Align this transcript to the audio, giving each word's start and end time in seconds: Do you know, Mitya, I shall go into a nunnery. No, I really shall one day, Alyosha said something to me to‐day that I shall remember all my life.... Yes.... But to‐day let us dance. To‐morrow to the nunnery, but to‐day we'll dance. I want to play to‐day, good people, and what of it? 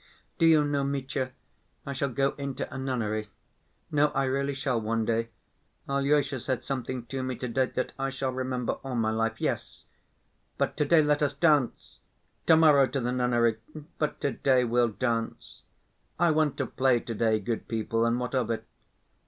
Do 0.39 0.47
you 0.47 0.63
know, 0.63 0.83
Mitya, 0.83 1.31
I 1.85 1.93
shall 1.93 2.09
go 2.09 2.31
into 2.39 2.67
a 2.73 2.75
nunnery. 2.79 3.29
No, 3.91 4.07
I 4.07 4.23
really 4.23 4.55
shall 4.55 4.81
one 4.81 5.05
day, 5.05 5.29
Alyosha 5.87 6.39
said 6.39 6.63
something 6.63 7.05
to 7.05 7.21
me 7.21 7.35
to‐day 7.35 7.71
that 7.75 7.91
I 7.99 8.09
shall 8.09 8.31
remember 8.31 8.73
all 8.83 8.95
my 8.95 9.11
life.... 9.11 9.39
Yes.... 9.39 9.83
But 10.57 10.75
to‐day 10.75 11.05
let 11.05 11.21
us 11.21 11.35
dance. 11.35 11.99
To‐morrow 12.47 12.91
to 12.91 12.99
the 12.99 13.11
nunnery, 13.11 13.57
but 13.99 14.19
to‐day 14.19 14.67
we'll 14.67 14.89
dance. 14.89 15.61
I 16.17 16.31
want 16.31 16.57
to 16.57 16.65
play 16.65 16.99
to‐day, 16.99 17.37
good 17.45 17.67
people, 17.67 18.03
and 18.03 18.19
what 18.19 18.33
of 18.33 18.49
it? 18.49 18.65